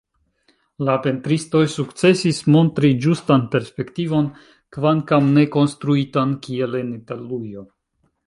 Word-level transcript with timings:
La 0.87 0.93
pentristoj 1.01 1.59
sukcesis 1.73 2.39
montri 2.55 2.89
ĝustan 3.03 3.45
perspektivon, 3.55 4.31
kvankam 4.77 5.29
ne 5.37 5.45
konstruitan 5.57 6.35
kiel 6.47 6.79
en 6.83 6.91
Italujo. 6.97 7.67